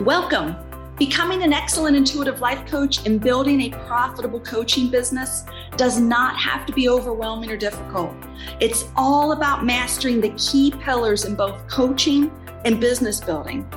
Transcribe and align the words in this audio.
Welcome. 0.00 0.56
Becoming 0.98 1.44
an 1.44 1.52
excellent 1.52 1.96
intuitive 1.96 2.40
life 2.40 2.66
coach 2.66 3.06
and 3.06 3.20
building 3.20 3.60
a 3.60 3.70
profitable 3.86 4.40
coaching 4.40 4.90
business 4.90 5.44
does 5.76 6.00
not 6.00 6.36
have 6.36 6.66
to 6.66 6.72
be 6.72 6.88
overwhelming 6.88 7.48
or 7.48 7.56
difficult. 7.56 8.12
It's 8.58 8.86
all 8.96 9.30
about 9.30 9.64
mastering 9.64 10.20
the 10.20 10.30
key 10.30 10.72
pillars 10.80 11.26
in 11.26 11.36
both 11.36 11.68
coaching 11.68 12.32
and 12.64 12.80
business 12.80 13.20
building. 13.20 13.70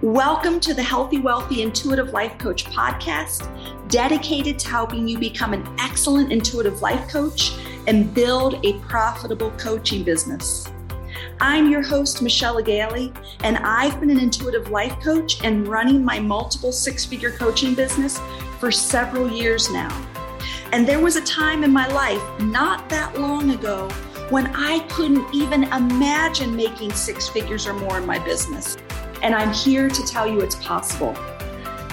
Welcome 0.00 0.58
to 0.58 0.74
the 0.74 0.82
Healthy, 0.82 1.20
Wealthy, 1.20 1.62
Intuitive 1.62 2.08
Life 2.08 2.36
Coach 2.38 2.64
podcast, 2.64 3.46
dedicated 3.88 4.58
to 4.58 4.68
helping 4.68 5.06
you 5.06 5.16
become 5.16 5.52
an 5.52 5.64
excellent 5.78 6.32
intuitive 6.32 6.82
life 6.82 7.08
coach 7.08 7.52
and 7.86 8.12
build 8.12 8.58
a 8.66 8.80
profitable 8.80 9.52
coaching 9.52 10.02
business. 10.02 10.68
I'm 11.40 11.70
your 11.70 11.82
host, 11.82 12.22
Michelle 12.22 12.60
Gailey, 12.62 13.12
and 13.40 13.56
I've 13.58 13.98
been 14.00 14.10
an 14.10 14.18
intuitive 14.18 14.70
life 14.70 14.98
coach 15.00 15.42
and 15.44 15.66
running 15.66 16.04
my 16.04 16.18
multiple 16.18 16.72
six 16.72 17.04
figure 17.04 17.32
coaching 17.32 17.74
business 17.74 18.20
for 18.58 18.70
several 18.70 19.30
years 19.30 19.70
now. 19.70 19.90
And 20.72 20.86
there 20.86 21.00
was 21.00 21.16
a 21.16 21.22
time 21.22 21.64
in 21.64 21.72
my 21.72 21.86
life 21.88 22.22
not 22.40 22.88
that 22.88 23.18
long 23.18 23.50
ago 23.50 23.88
when 24.30 24.46
I 24.54 24.80
couldn't 24.88 25.26
even 25.34 25.64
imagine 25.64 26.56
making 26.56 26.92
six 26.92 27.28
figures 27.28 27.66
or 27.66 27.74
more 27.74 27.98
in 27.98 28.06
my 28.06 28.18
business. 28.18 28.76
And 29.22 29.34
I'm 29.34 29.52
here 29.52 29.88
to 29.88 30.06
tell 30.06 30.26
you 30.26 30.40
it's 30.40 30.54
possible. 30.56 31.14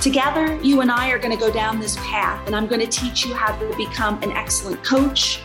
Together, 0.02 0.56
you 0.62 0.80
and 0.80 0.90
I 0.90 1.10
are 1.10 1.20
going 1.20 1.38
to 1.38 1.40
go 1.40 1.52
down 1.52 1.80
this 1.80 1.98
path, 1.98 2.46
and 2.48 2.56
I'm 2.56 2.68
going 2.68 2.80
to 2.80 2.88
teach 2.88 3.26
you 3.26 3.34
how 3.34 3.54
to 3.58 3.76
become 3.76 4.22
an 4.24 4.32
excellent 4.32 4.82
coach, 4.84 5.42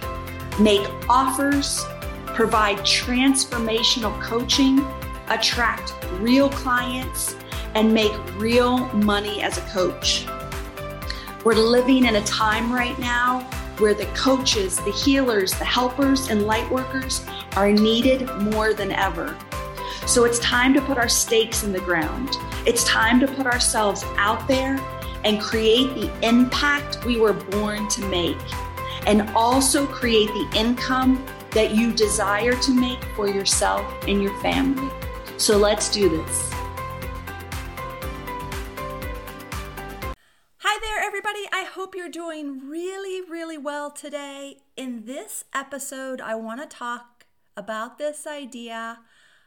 make 0.61 0.87
offers, 1.09 1.85
provide 2.35 2.79
transformational 2.79 4.21
coaching, 4.21 4.85
attract 5.29 5.95
real 6.19 6.51
clients, 6.51 7.37
and 7.75 7.93
make 7.93 8.13
real 8.37 8.79
money 8.95 9.41
as 9.43 9.59
a 9.59 9.63
coach. 9.63 10.27
We're 11.45 11.55
living 11.55 12.07
in 12.07 12.17
a 12.17 12.25
time 12.25 12.73
right 12.73 12.99
now 12.99 13.41
where 13.79 13.95
the 13.95 14.07
coaches, 14.07 14.77
the 14.79 14.93
healers, 14.93 15.53
the 15.53 15.65
helpers, 15.65 16.29
and 16.29 16.47
light 16.47 16.69
workers 16.71 17.25
are 17.57 17.71
needed 17.73 18.29
more 18.41 18.75
than 18.75 18.91
ever. 18.93 19.37
So 20.07 20.25
it's 20.25 20.39
time 20.39 20.75
to 20.75 20.81
put 20.83 20.99
our 20.99 21.09
stakes 21.09 21.65
in 21.65 21.73
the 21.73 21.81
ground. 21.81 22.31
It's 22.67 22.85
time 22.85 23.21
to 23.21 23.27
put 23.27 23.47
ourselves 23.47 24.05
out 24.17 24.47
there 24.47 24.79
and 25.25 25.41
create 25.41 25.95
the 25.95 26.27
impact 26.27 27.05
we 27.05 27.19
were 27.19 27.33
born 27.33 27.89
to 27.89 28.05
make, 28.07 28.37
and 29.07 29.29
also 29.31 29.87
create 29.87 30.29
the 30.29 30.49
income 30.55 31.25
that 31.55 31.75
you 31.75 31.93
desire 31.93 32.55
to 32.57 32.73
make 32.73 33.03
for 33.17 33.29
yourself 33.29 33.87
and 34.09 34.21
your 34.21 34.37
family. 34.41 34.91
So 35.37 35.57
let's 35.57 35.89
do 35.89 36.09
this. 36.09 36.51
Hi 40.59 40.79
there, 40.83 41.01
everybody. 41.01 41.47
I 41.53 41.63
hope 41.63 41.95
you're 41.95 42.09
doing 42.09 42.69
really, 42.69 43.23
really 43.23 43.57
well 43.57 43.93
today. 43.93 44.59
In 44.77 45.07
this 45.07 45.45
episode, 45.55 46.21
I 46.21 46.35
want 46.35 46.61
to 46.61 46.67
talk 46.67 47.27
about 47.57 47.99
this 47.99 48.27
idea 48.27 48.99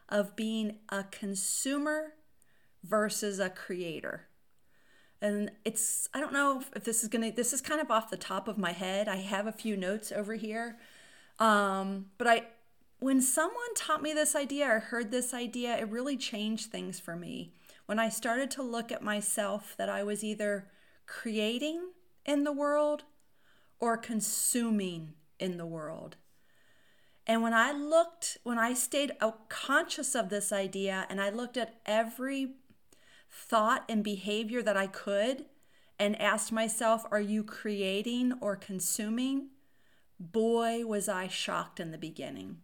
of 0.08 0.38
being 0.38 0.78
a 0.88 1.04
consumer 1.04 2.14
versus 2.84 3.40
a 3.40 3.50
creator. 3.50 4.28
And 5.22 5.52
it's, 5.66 6.08
I 6.14 6.22
don't 6.22 6.32
know 6.32 6.62
if 6.74 6.86
this 6.86 7.04
is 7.04 7.10
going 7.10 7.30
to, 7.30 7.36
this 7.36 7.52
is 7.52 7.60
kind 7.60 7.82
of 7.82 7.92
off 7.92 8.10
the 8.10 8.16
top 8.16 8.48
of 8.48 8.58
my 8.58 8.72
head. 8.72 9.10
I 9.10 9.18
have 9.18 9.46
a 9.46 9.52
few 9.52 9.76
notes 9.76 10.14
over 10.14 10.36
here 10.36 10.78
um, 11.40 12.08
but 12.18 12.28
I, 12.28 12.44
when 13.00 13.22
someone 13.22 13.74
taught 13.76 14.02
me 14.02 14.14
this 14.14 14.36
idea 14.36 14.68
or 14.68 14.80
heard 14.80 15.12
this 15.12 15.34
idea, 15.34 15.78
it 15.78 15.90
really 15.90 16.18
changed 16.18 16.72
things 16.72 17.00
for 17.00 17.16
me. 17.16 17.54
When 17.86 18.00
I 18.00 18.10
started 18.10 18.52
to 18.52 18.64
look 18.64 18.92
at 18.92 19.02
myself, 19.02 19.76
that 19.78 19.90
I 19.90 20.04
was 20.04 20.24
either 20.24 20.68
creating 21.06 21.92
in 22.26 22.44
the 22.44 22.52
world 22.52 23.04
or 23.80 23.98
consuming 23.98 25.14
in 25.40 25.58
the 25.58 25.66
world. 25.66 26.18
And 27.26 27.42
when 27.42 27.54
I 27.54 27.72
looked, 27.72 28.38
when 28.44 28.58
I 28.58 28.74
stayed 28.74 29.12
conscious 29.50 30.16
of 30.16 30.30
this 30.30 30.52
idea 30.52 31.06
and 31.10 31.22
I 31.22 31.30
looked 31.30 31.58
at 31.58 31.76
every 31.86 32.54
thought 33.30 33.84
and 33.90 34.04
behavior 34.04 34.62
that 34.64 34.78
I 34.78 34.88
could 34.88 35.46
and 36.00 36.20
asked 36.22 36.52
myself, 36.52 37.06
are 37.12 37.22
you 37.22 37.44
creating 37.44 38.34
or 38.40 38.56
consuming? 38.56 39.50
Boy, 40.20 40.86
was 40.86 41.08
I 41.08 41.28
shocked 41.28 41.80
in 41.80 41.92
the 41.92 41.98
beginning. 41.98 42.58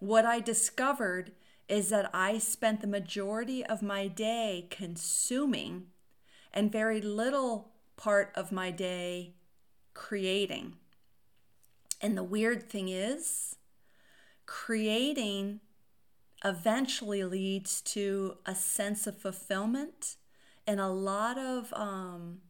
What 0.00 0.26
I 0.26 0.40
discovered 0.40 1.32
is 1.68 1.88
that 1.88 2.10
I 2.12 2.38
spent 2.38 2.80
the 2.80 2.86
majority 2.86 3.64
of 3.64 3.82
my 3.82 4.06
day 4.06 4.66
consuming 4.70 5.86
and 6.52 6.70
very 6.70 7.00
little 7.00 7.72
part 7.96 8.32
of 8.34 8.52
my 8.52 8.70
day 8.70 9.34
creating. 9.94 10.74
And 12.02 12.18
the 12.18 12.22
weird 12.22 12.68
thing 12.68 12.90
is, 12.90 13.56
creating 14.44 15.60
eventually 16.44 17.24
leads 17.24 17.80
to 17.80 18.36
a 18.44 18.54
sense 18.54 19.06
of 19.06 19.16
fulfillment 19.16 20.16
and 20.66 20.80
a 20.80 20.88
lot 20.88 21.38
of 21.38 21.72
um, 21.72 22.40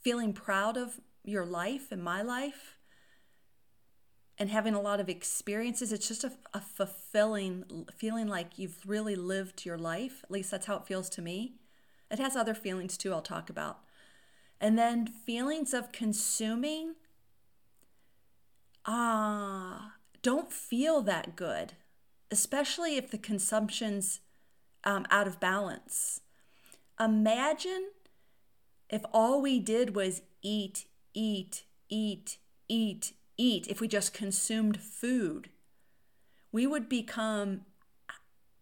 feeling 0.00 0.32
proud 0.32 0.76
of 0.76 1.00
your 1.24 1.46
life 1.46 1.92
and 1.92 2.02
my 2.02 2.22
life 2.22 2.79
and 4.40 4.48
having 4.48 4.74
a 4.74 4.80
lot 4.80 5.00
of 5.00 5.08
experiences. 5.10 5.92
It's 5.92 6.08
just 6.08 6.24
a, 6.24 6.32
a, 6.54 6.62
fulfilling 6.62 7.86
feeling 7.94 8.26
like 8.26 8.58
you've 8.58 8.78
really 8.86 9.14
lived 9.14 9.66
your 9.66 9.76
life. 9.76 10.22
At 10.24 10.30
least 10.30 10.50
that's 10.50 10.64
how 10.64 10.76
it 10.76 10.86
feels 10.86 11.10
to 11.10 11.22
me. 11.22 11.56
It 12.10 12.18
has 12.18 12.34
other 12.34 12.54
feelings 12.54 12.96
too, 12.96 13.12
I'll 13.12 13.20
talk 13.20 13.50
about. 13.50 13.80
And 14.58 14.78
then 14.78 15.06
feelings 15.06 15.74
of 15.74 15.92
consuming, 15.92 16.94
ah, 18.86 19.92
don't 20.22 20.50
feel 20.50 21.02
that 21.02 21.36
good, 21.36 21.74
especially 22.30 22.96
if 22.96 23.10
the 23.10 23.18
consumption's 23.18 24.20
um, 24.84 25.06
out 25.10 25.26
of 25.26 25.38
balance. 25.38 26.22
Imagine 26.98 27.90
if 28.88 29.02
all 29.12 29.42
we 29.42 29.60
did 29.60 29.94
was 29.94 30.22
eat, 30.42 30.86
eat, 31.12 31.64
eat, 31.90 32.38
eat, 32.68 33.12
eat, 33.40 33.66
if 33.68 33.80
we 33.80 33.88
just 33.88 34.12
consumed 34.12 34.80
food, 34.80 35.48
we 36.52 36.66
would 36.66 36.88
become 36.88 37.62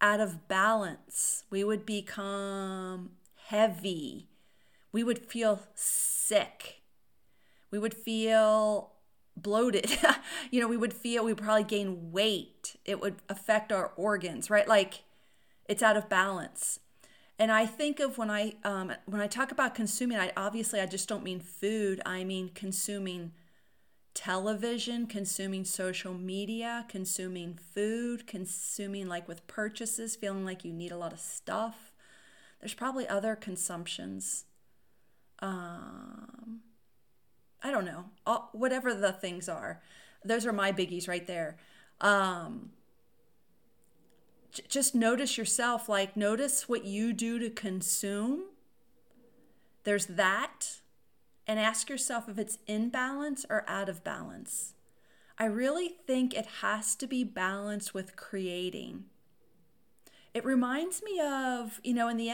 out 0.00 0.20
of 0.20 0.46
balance. 0.46 1.44
We 1.50 1.64
would 1.64 1.84
become 1.84 3.10
heavy. 3.46 4.28
We 4.92 5.02
would 5.02 5.18
feel 5.18 5.60
sick. 5.74 6.82
We 7.70 7.78
would 7.78 7.94
feel 7.94 8.92
bloated. 9.36 9.98
you 10.50 10.60
know, 10.60 10.68
we 10.68 10.76
would 10.76 10.94
feel 10.94 11.24
we 11.24 11.34
probably 11.34 11.64
gain 11.64 12.12
weight. 12.12 12.76
It 12.84 13.00
would 13.00 13.16
affect 13.28 13.72
our 13.72 13.92
organs, 13.96 14.50
right? 14.50 14.68
Like 14.68 15.02
it's 15.68 15.82
out 15.82 15.96
of 15.96 16.08
balance. 16.08 16.80
And 17.38 17.52
I 17.52 17.66
think 17.66 18.00
of 18.00 18.18
when 18.18 18.30
I 18.30 18.54
um, 18.64 18.92
when 19.06 19.20
I 19.20 19.26
talk 19.28 19.52
about 19.52 19.74
consuming, 19.74 20.18
I 20.18 20.32
obviously 20.36 20.80
I 20.80 20.86
just 20.86 21.08
don't 21.08 21.22
mean 21.22 21.40
food. 21.40 22.00
I 22.04 22.24
mean 22.24 22.50
consuming 22.54 23.32
television, 24.18 25.06
consuming 25.06 25.64
social 25.64 26.12
media, 26.12 26.84
consuming 26.88 27.56
food, 27.72 28.26
consuming 28.26 29.06
like 29.06 29.28
with 29.28 29.46
purchases, 29.46 30.16
feeling 30.16 30.44
like 30.44 30.64
you 30.64 30.72
need 30.72 30.90
a 30.90 30.96
lot 30.96 31.12
of 31.12 31.20
stuff. 31.20 31.92
There's 32.58 32.74
probably 32.74 33.06
other 33.06 33.36
consumptions. 33.36 34.44
Um, 35.38 36.62
I 37.62 37.70
don't 37.70 37.84
know, 37.84 38.06
All, 38.26 38.48
whatever 38.52 38.92
the 38.92 39.12
things 39.12 39.48
are. 39.48 39.80
Those 40.24 40.46
are 40.46 40.52
my 40.52 40.72
biggies 40.72 41.06
right 41.06 41.28
there. 41.28 41.56
Um, 42.00 42.70
j- 44.50 44.64
just 44.68 44.96
notice 44.96 45.38
yourself, 45.38 45.88
like, 45.88 46.16
notice 46.16 46.68
what 46.68 46.84
you 46.84 47.12
do 47.12 47.38
to 47.38 47.50
consume. 47.50 48.46
There's 49.84 50.06
that 50.06 50.80
and 51.48 51.58
ask 51.58 51.88
yourself 51.88 52.28
if 52.28 52.38
it's 52.38 52.58
in 52.66 52.90
balance 52.90 53.46
or 53.48 53.64
out 53.66 53.88
of 53.88 54.04
balance. 54.04 54.74
I 55.38 55.46
really 55.46 55.88
think 55.88 56.34
it 56.34 56.46
has 56.60 56.94
to 56.96 57.06
be 57.06 57.24
balanced 57.24 57.94
with 57.94 58.16
creating. 58.16 59.04
It 60.34 60.44
reminds 60.44 61.02
me 61.02 61.20
of, 61.20 61.80
you 61.82 61.94
know, 61.94 62.08
in 62.08 62.18
the 62.18 62.30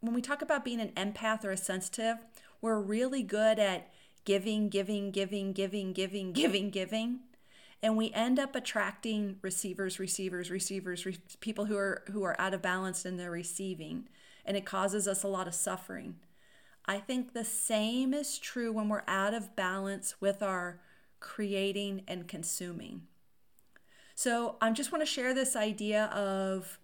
when 0.00 0.14
we 0.14 0.20
talk 0.20 0.42
about 0.42 0.64
being 0.64 0.80
an 0.80 0.90
empath 0.90 1.44
or 1.44 1.52
a 1.52 1.56
sensitive, 1.56 2.18
we're 2.60 2.80
really 2.80 3.22
good 3.22 3.58
at 3.58 3.88
giving, 4.24 4.68
giving, 4.68 5.12
giving, 5.12 5.52
giving, 5.52 5.92
giving, 5.92 6.32
giving, 6.32 6.70
giving. 6.70 7.20
And 7.82 7.96
we 7.96 8.12
end 8.12 8.38
up 8.38 8.54
attracting 8.54 9.38
receivers, 9.42 9.98
receivers, 9.98 10.50
receivers, 10.50 11.06
re- 11.06 11.18
people 11.40 11.64
who 11.64 11.76
are 11.76 12.02
who 12.12 12.22
are 12.22 12.40
out 12.40 12.54
of 12.54 12.62
balance 12.62 13.04
in 13.04 13.16
their 13.16 13.30
receiving, 13.30 14.08
and 14.44 14.56
it 14.56 14.64
causes 14.64 15.08
us 15.08 15.22
a 15.22 15.28
lot 15.28 15.48
of 15.48 15.54
suffering. 15.54 16.16
I 16.86 16.98
think 16.98 17.32
the 17.32 17.44
same 17.44 18.12
is 18.12 18.38
true 18.38 18.72
when 18.72 18.88
we're 18.88 19.04
out 19.06 19.34
of 19.34 19.54
balance 19.54 20.20
with 20.20 20.42
our 20.42 20.80
creating 21.20 22.02
and 22.08 22.26
consuming. 22.26 23.02
So 24.14 24.56
I 24.60 24.70
just 24.72 24.92
want 24.92 25.02
to 25.02 25.06
share 25.06 25.32
this 25.32 25.56
idea 25.56 26.06
of 26.06 26.78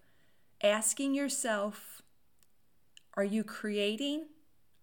asking 0.63 1.13
yourself 1.13 2.01
Are 3.15 3.23
you 3.23 3.43
creating 3.43 4.27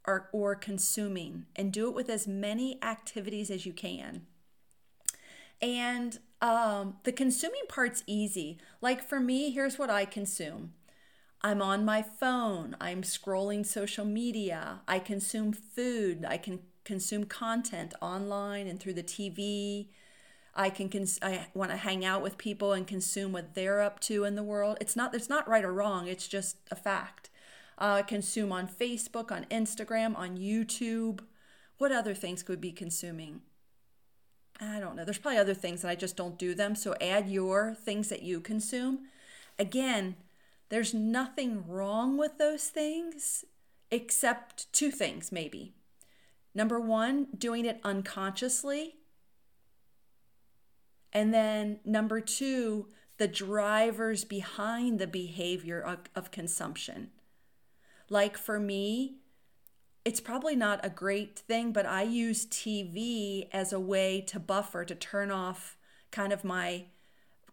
or, 0.06 0.28
or 0.32 0.54
consuming? 0.54 1.46
And 1.56 1.72
do 1.72 1.88
it 1.88 1.94
with 1.94 2.10
as 2.10 2.28
many 2.28 2.82
activities 2.82 3.50
as 3.50 3.66
you 3.66 3.72
can. 3.72 4.26
And 5.60 6.18
um, 6.42 6.96
the 7.04 7.12
consuming 7.12 7.62
part's 7.68 8.04
easy. 8.06 8.58
Like 8.80 9.02
for 9.02 9.18
me, 9.18 9.50
here's 9.50 9.78
what 9.78 9.90
I 9.90 10.04
consume 10.04 10.74
I'm 11.46 11.62
on 11.62 11.84
my 11.84 12.02
phone, 12.02 12.74
I'm 12.80 13.02
scrolling 13.02 13.64
social 13.64 14.04
media, 14.04 14.80
I 14.88 14.98
consume 14.98 15.52
food, 15.52 16.26
I 16.28 16.38
can 16.38 16.58
consume 16.82 17.26
content 17.26 17.94
online 18.02 18.66
and 18.66 18.80
through 18.80 18.94
the 18.94 19.04
TV. 19.04 19.86
I 20.56 20.70
can 20.70 20.88
cons- 20.88 21.20
I 21.22 21.46
want 21.54 21.70
to 21.70 21.76
hang 21.76 22.04
out 22.04 22.20
with 22.20 22.36
people 22.36 22.72
and 22.72 22.84
consume 22.84 23.30
what 23.30 23.54
they're 23.54 23.80
up 23.80 24.00
to 24.00 24.24
in 24.24 24.34
the 24.34 24.42
world. 24.42 24.78
It's 24.80 24.96
not 24.96 25.14
it's 25.14 25.28
not 25.28 25.46
right 25.46 25.64
or 25.64 25.72
wrong. 25.72 26.08
It's 26.08 26.26
just 26.26 26.56
a 26.72 26.74
fact. 26.74 27.30
Uh, 27.78 28.02
consume 28.02 28.50
on 28.50 28.66
Facebook, 28.66 29.30
on 29.30 29.44
Instagram, 29.44 30.18
on 30.18 30.36
YouTube. 30.36 31.20
What 31.78 31.92
other 31.92 32.14
things 32.14 32.42
could 32.42 32.60
be 32.60 32.72
consuming? 32.72 33.42
I 34.60 34.80
don't 34.80 34.96
know. 34.96 35.04
There's 35.04 35.18
probably 35.18 35.38
other 35.38 35.54
things 35.54 35.82
that 35.82 35.90
I 35.90 35.94
just 35.94 36.16
don't 36.16 36.40
do 36.40 36.56
them. 36.56 36.74
So 36.74 36.96
add 37.00 37.28
your 37.28 37.72
things 37.72 38.08
that 38.08 38.22
you 38.22 38.40
consume. 38.40 39.10
Again, 39.60 40.16
there's 40.68 40.92
nothing 40.92 41.66
wrong 41.66 42.16
with 42.16 42.38
those 42.38 42.64
things 42.64 43.44
except 43.90 44.72
two 44.72 44.90
things, 44.90 45.30
maybe. 45.30 45.74
Number 46.54 46.80
one, 46.80 47.28
doing 47.36 47.64
it 47.64 47.80
unconsciously. 47.84 48.94
And 51.12 51.32
then 51.32 51.80
number 51.84 52.20
two, 52.20 52.88
the 53.18 53.28
drivers 53.28 54.24
behind 54.24 54.98
the 54.98 55.06
behavior 55.06 55.80
of, 55.80 55.98
of 56.14 56.30
consumption. 56.30 57.10
Like 58.10 58.36
for 58.36 58.58
me, 58.58 59.18
it's 60.04 60.20
probably 60.20 60.54
not 60.54 60.84
a 60.84 60.90
great 60.90 61.38
thing, 61.38 61.72
but 61.72 61.86
I 61.86 62.02
use 62.02 62.46
TV 62.46 63.48
as 63.52 63.72
a 63.72 63.80
way 63.80 64.20
to 64.28 64.38
buffer, 64.38 64.84
to 64.84 64.94
turn 64.94 65.30
off 65.30 65.76
kind 66.10 66.32
of 66.32 66.44
my 66.44 66.86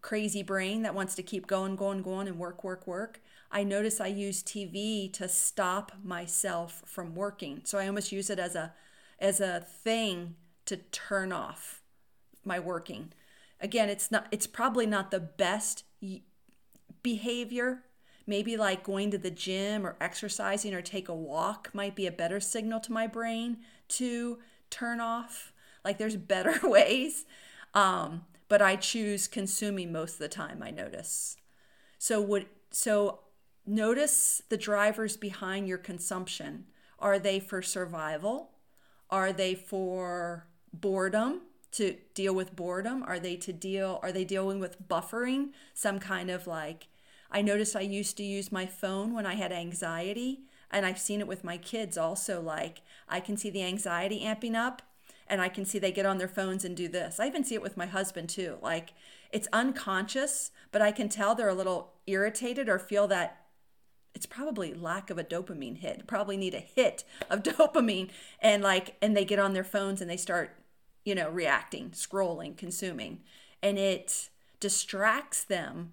crazy 0.04 0.42
brain 0.42 0.82
that 0.82 0.94
wants 0.94 1.14
to 1.14 1.22
keep 1.22 1.46
going, 1.46 1.74
going, 1.74 2.02
going, 2.02 2.28
and 2.28 2.38
work, 2.38 2.62
work, 2.62 2.86
work. 2.86 3.22
I 3.50 3.64
notice 3.64 4.00
I 4.00 4.08
use 4.08 4.42
TV 4.42 5.10
to 5.14 5.28
stop 5.28 5.92
myself 6.04 6.82
from 6.84 7.14
working. 7.14 7.62
So 7.64 7.78
I 7.78 7.86
almost 7.86 8.12
use 8.12 8.28
it 8.28 8.38
as 8.38 8.54
a 8.54 8.74
as 9.18 9.40
a 9.40 9.60
thing 9.60 10.34
to 10.66 10.76
turn 10.76 11.32
off 11.32 11.82
my 12.44 12.60
working. 12.60 13.12
Again, 13.60 13.88
it's 13.88 14.10
not 14.10 14.26
it's 14.30 14.46
probably 14.46 14.86
not 14.86 15.10
the 15.10 15.20
best 15.20 15.84
behavior 17.02 17.84
Maybe 18.26 18.56
like 18.56 18.84
going 18.84 19.10
to 19.10 19.18
the 19.18 19.30
gym 19.30 19.86
or 19.86 19.96
exercising 20.00 20.72
or 20.74 20.80
take 20.80 21.08
a 21.08 21.14
walk 21.14 21.70
might 21.74 21.94
be 21.94 22.06
a 22.06 22.12
better 22.12 22.40
signal 22.40 22.80
to 22.80 22.92
my 22.92 23.06
brain 23.06 23.58
to 23.88 24.38
turn 24.70 25.00
off. 25.00 25.52
Like 25.84 25.98
there's 25.98 26.16
better 26.16 26.58
ways. 26.68 27.26
Um, 27.74 28.24
but 28.48 28.62
I 28.62 28.76
choose 28.76 29.28
consuming 29.28 29.92
most 29.92 30.14
of 30.14 30.18
the 30.18 30.28
time, 30.28 30.62
I 30.62 30.70
notice. 30.70 31.36
So 31.98 32.20
would 32.20 32.46
so 32.70 33.20
notice 33.66 34.42
the 34.48 34.56
drivers 34.56 35.16
behind 35.16 35.68
your 35.68 35.78
consumption. 35.78 36.66
Are 36.98 37.18
they 37.18 37.40
for 37.40 37.62
survival? 37.62 38.52
Are 39.10 39.32
they 39.32 39.54
for 39.54 40.46
boredom? 40.72 41.42
To 41.72 41.96
deal 42.14 42.34
with 42.34 42.54
boredom? 42.54 43.02
Are 43.02 43.18
they 43.18 43.34
to 43.36 43.52
deal 43.52 43.98
are 44.02 44.12
they 44.12 44.24
dealing 44.24 44.60
with 44.60 44.88
buffering? 44.88 45.48
Some 45.72 45.98
kind 45.98 46.30
of 46.30 46.46
like 46.46 46.86
I 47.34 47.42
noticed 47.42 47.74
I 47.74 47.80
used 47.80 48.16
to 48.18 48.22
use 48.22 48.52
my 48.52 48.64
phone 48.64 49.12
when 49.12 49.26
I 49.26 49.34
had 49.34 49.50
anxiety, 49.50 50.42
and 50.70 50.86
I've 50.86 51.00
seen 51.00 51.18
it 51.18 51.26
with 51.26 51.42
my 51.42 51.56
kids 51.56 51.98
also. 51.98 52.40
Like, 52.40 52.82
I 53.08 53.18
can 53.18 53.36
see 53.36 53.50
the 53.50 53.64
anxiety 53.64 54.20
amping 54.20 54.54
up, 54.54 54.82
and 55.26 55.40
I 55.40 55.48
can 55.48 55.64
see 55.64 55.78
they 55.78 55.92
get 55.92 56.06
on 56.06 56.18
their 56.18 56.28
phones 56.28 56.64
and 56.64 56.76
do 56.76 56.88
this. 56.88 57.18
I 57.18 57.26
even 57.26 57.44
see 57.44 57.54
it 57.54 57.62
with 57.62 57.76
my 57.76 57.86
husband 57.86 58.28
too. 58.28 58.58
Like, 58.62 58.92
it's 59.32 59.48
unconscious, 59.52 60.50
but 60.70 60.82
I 60.82 60.92
can 60.92 61.08
tell 61.08 61.34
they're 61.34 61.48
a 61.48 61.54
little 61.54 61.92
irritated 62.06 62.68
or 62.68 62.78
feel 62.78 63.08
that 63.08 63.44
it's 64.14 64.26
probably 64.26 64.72
lack 64.72 65.10
of 65.10 65.18
a 65.18 65.24
dopamine 65.24 65.78
hit. 65.78 66.06
Probably 66.06 66.36
need 66.36 66.54
a 66.54 66.60
hit 66.60 67.04
of 67.28 67.42
dopamine 67.42 68.10
and 68.40 68.62
like 68.62 68.96
and 69.02 69.16
they 69.16 69.24
get 69.24 69.40
on 69.40 69.52
their 69.52 69.64
phones 69.64 70.00
and 70.00 70.08
they 70.08 70.16
start, 70.16 70.56
you 71.04 71.14
know, 71.14 71.28
reacting, 71.30 71.90
scrolling, 71.90 72.56
consuming. 72.56 73.20
And 73.62 73.78
it 73.78 74.28
distracts 74.60 75.42
them 75.42 75.92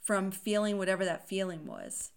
from 0.00 0.30
feeling 0.30 0.78
whatever 0.78 1.04
that 1.04 1.28
feeling 1.28 1.66
was 1.66 2.12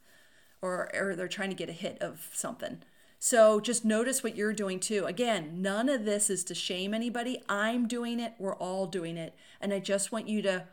or, 0.61 0.89
or 0.95 1.15
they're 1.15 1.27
trying 1.27 1.50
to 1.50 1.55
get 1.55 1.69
a 1.69 1.73
hit 1.73 2.01
of 2.01 2.29
something. 2.33 2.81
So 3.25 3.62
just 3.62 3.86
notice 3.86 4.22
what 4.22 4.36
you're 4.36 4.52
doing 4.52 4.81
too. 4.81 5.06
Again, 5.06 5.62
none 5.62 5.88
of 5.88 6.04
this 6.04 6.30
is 6.30 6.44
to 6.44 6.54
shame 6.54 6.94
anybody. 6.94 7.42
I'm 7.48 7.88
doing 7.88 8.20
it. 8.20 8.34
We're 8.38 8.58
all 8.58 8.86
doing 8.86 9.16
it. 9.16 9.34
And 9.62 9.74
I 9.74 9.80
just 9.80 10.12
want 10.12 10.28
you 10.28 10.42
to 10.42 10.66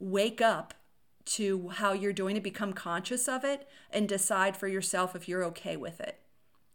wake 0.00 0.40
up 0.40 0.72
to 1.26 1.68
how 1.68 1.92
you're 1.92 2.14
doing 2.14 2.34
it, 2.34 2.42
become 2.42 2.72
conscious 2.72 3.28
of 3.28 3.44
it, 3.44 3.68
and 3.90 4.08
decide 4.08 4.56
for 4.56 4.68
yourself 4.68 5.14
if 5.14 5.28
you're 5.28 5.44
okay 5.44 5.76
with 5.76 6.00
it. 6.00 6.18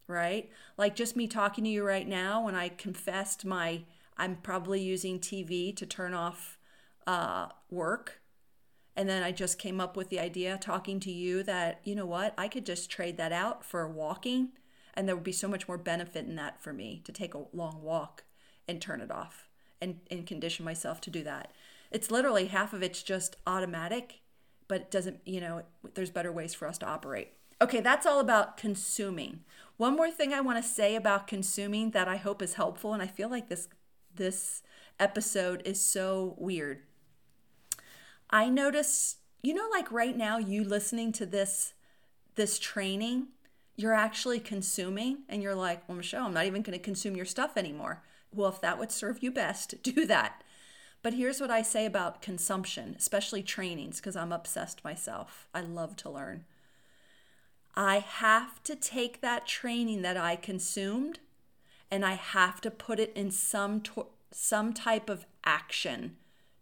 Right? 0.06 0.52
Like 0.78 0.96
just 0.96 1.16
me 1.16 1.26
talking 1.26 1.64
to 1.64 1.70
you 1.72 1.84
right 1.84 2.08
now, 2.08 2.46
when 2.46 2.54
I 2.54 2.70
confessed 2.70 3.44
my, 3.44 3.86
I'm 4.18 4.36
probably 4.36 4.84
using 4.84 5.18
TV 5.18 5.76
to 5.78 5.86
turn 5.88 6.14
off 6.14 6.60
uh, 7.08 7.48
work 7.72 8.22
and 8.96 9.08
then 9.08 9.24
I 9.24 9.32
just 9.32 9.58
came 9.58 9.80
up 9.80 9.96
with 9.96 10.10
the 10.10 10.20
idea 10.20 10.58
talking 10.60 11.00
to 11.00 11.12
you 11.12 11.44
that, 11.44 11.80
you 11.84 11.96
know 11.96 12.06
what, 12.06 12.34
I 12.38 12.48
could 12.48 12.66
just 12.66 12.92
trade 12.92 13.18
that 13.18 13.32
out 13.32 13.66
for 13.66 13.88
walking. 13.88 14.50
And 14.94 15.08
there 15.08 15.16
would 15.16 15.24
be 15.24 15.32
so 15.32 15.48
much 15.48 15.68
more 15.68 15.78
benefit 15.78 16.26
in 16.26 16.36
that 16.36 16.62
for 16.62 16.74
me 16.74 17.02
to 17.06 17.12
take 17.12 17.34
a 17.34 17.46
long 17.54 17.82
walk 17.82 18.24
and 18.68 18.82
turn 18.82 19.02
it 19.02 19.12
off 19.12 19.48
and, 19.82 20.00
and 20.10 20.28
condition 20.28 20.66
myself 20.66 21.02
to 21.02 21.10
do 21.10 21.24
that. 21.24 21.52
It's 21.92 22.12
literally 22.12 22.48
half 22.48 22.74
of 22.74 22.84
it's 22.84 23.04
just 23.04 23.36
automatic, 23.48 24.22
but 24.68 24.82
it 24.82 24.92
doesn't, 24.92 25.20
you 25.26 25.42
know, 25.42 25.64
there's 25.94 26.10
better 26.10 26.32
ways 26.32 26.54
for 26.54 26.68
us 26.68 26.78
to 26.80 26.88
operate. 26.88 27.34
Okay, 27.62 27.80
that's 27.80 28.06
all 28.06 28.20
about 28.20 28.58
consuming. 28.58 29.42
One 29.78 29.96
more 29.96 30.12
thing 30.12 30.34
I 30.34 30.42
want 30.42 30.64
to 30.64 30.70
say 30.70 30.96
about 30.96 31.28
consuming 31.28 31.92
that 31.92 32.08
I 32.08 32.18
hope 32.18 32.42
is 32.42 32.56
helpful, 32.56 32.94
and 32.94 33.02
I 33.04 33.08
feel 33.08 33.30
like 33.30 33.50
this 33.50 33.68
this 34.14 34.62
episode 35.00 35.62
is 35.64 35.84
so 35.84 36.36
weird 36.38 36.82
I 38.32 38.50
notice, 38.50 39.18
you 39.44 39.54
know, 39.54 39.68
like 39.70 39.92
right 39.92 40.16
now, 40.16 40.38
you 40.38 40.64
listening 40.64 41.12
to 41.14 41.26
this 41.26 41.74
this 42.36 42.58
training, 42.58 43.28
you're 43.82 43.94
actually 43.94 44.40
consuming, 44.40 45.20
and 45.28 45.42
you're 45.42 45.56
like, 45.56 45.88
well, 45.88 45.98
Michelle, 45.98 46.26
I'm 46.26 46.34
not 46.34 46.46
even 46.46 46.62
going 46.62 46.78
to 46.78 46.84
consume 46.84 47.16
your 47.16 47.26
stuff 47.26 47.58
anymore. 47.58 48.02
Well, 48.34 48.50
if 48.50 48.62
that 48.62 48.80
would 48.80 48.92
serve 48.92 49.22
you 49.24 49.32
best, 49.32 49.76
do 49.84 50.06
that. 50.06 50.44
But 51.04 51.14
here's 51.16 51.42
what 51.42 51.50
I 51.50 51.64
say 51.64 51.86
about 51.86 52.22
consumption, 52.22 52.96
especially 52.98 53.42
trainings, 53.42 53.98
because 53.98 54.16
I'm 54.16 54.32
obsessed 54.32 54.84
myself. 54.84 55.48
I 55.54 55.62
love 55.62 55.96
to 55.98 56.10
learn. 56.10 56.46
I 57.76 58.00
have 58.00 58.62
to 58.64 58.76
take 58.76 59.22
that 59.22 59.48
training 59.48 60.02
that 60.02 60.18
I 60.18 60.36
consumed 60.36 61.20
and 61.90 62.06
I 62.06 62.14
have 62.14 62.62
to 62.62 62.72
put 62.72 63.00
it 63.00 63.12
in 63.16 63.32
some 63.32 63.82
to- 63.82 64.08
some 64.32 64.74
type 64.74 65.10
of 65.10 65.26
action 65.44 66.16